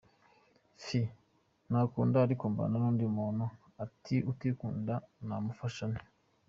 [0.83, 1.03] fr:
[1.69, 3.45] Nikunda ariko mbana n’undi muntu
[4.31, 4.93] utikunda
[5.27, 6.05] namufasha nte?.